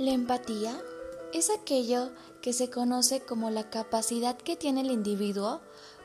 [0.00, 0.82] La empatía
[1.34, 2.08] es aquello
[2.40, 5.60] que se conoce como la capacidad que tiene el individuo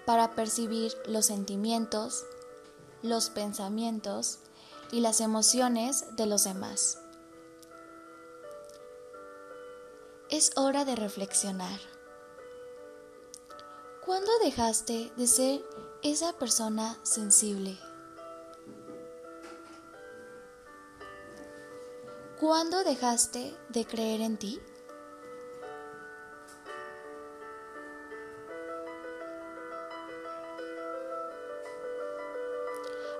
[0.05, 2.25] para percibir los sentimientos,
[3.03, 4.39] los pensamientos
[4.91, 6.99] y las emociones de los demás.
[10.29, 11.79] Es hora de reflexionar.
[14.05, 15.63] ¿Cuándo dejaste de ser
[16.03, 17.79] esa persona sensible?
[22.39, 24.61] ¿Cuándo dejaste de creer en ti?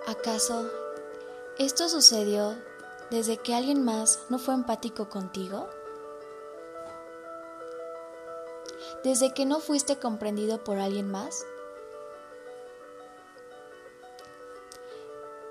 [0.06, 0.70] ¿Acaso
[1.58, 2.58] esto sucedió
[3.10, 5.70] desde que alguien más no fue empático contigo?
[9.06, 11.46] ¿Desde que no fuiste comprendido por alguien más?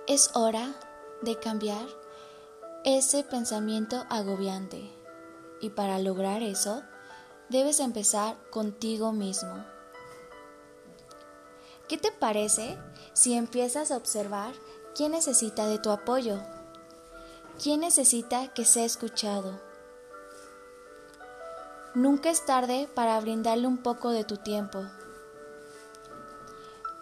[0.07, 0.75] Es hora
[1.23, 2.04] de cambiar
[2.85, 4.93] ese pensamiento agobiante.
[5.63, 6.83] Y para lograr eso,
[7.49, 9.65] debes empezar contigo mismo.
[11.89, 12.79] ¿Qué te parece
[13.15, 14.53] si empiezas a observar
[14.95, 16.39] quién necesita de tu apoyo?
[17.63, 19.59] ¿Quién necesita que sea escuchado?
[21.95, 24.85] Nunca es tarde para brindarle un poco de tu tiempo.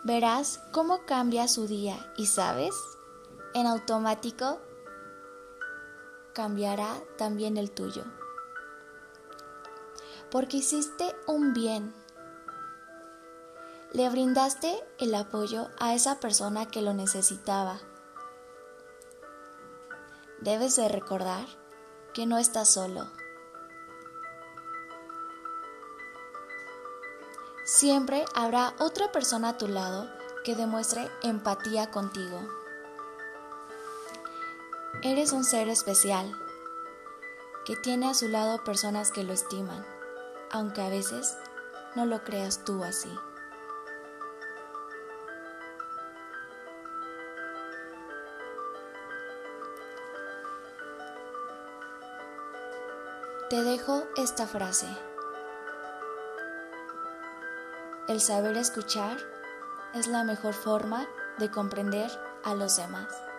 [0.05, 2.75] Verás cómo cambia su día y sabes,
[3.55, 4.61] en automático
[6.33, 8.05] cambiará también el tuyo.
[10.31, 11.95] Porque hiciste un bien.
[13.93, 17.79] Le brindaste el apoyo a esa persona que lo necesitaba.
[20.41, 21.47] Debes de recordar
[22.15, 23.11] que no estás solo.
[27.65, 30.11] Siempre habrá otra persona a tu lado
[30.45, 32.62] que demuestre empatía contigo.
[35.05, 36.33] Eres un ser especial,
[37.65, 39.85] que tiene a su lado personas que lo estiman,
[40.53, 41.37] aunque a veces
[41.97, 43.13] no lo creas tú así.
[53.51, 54.87] Te dejo esta frase.
[58.07, 59.17] El saber escuchar
[59.95, 61.09] es la mejor forma
[61.39, 62.09] de comprender
[62.45, 63.32] a los demás.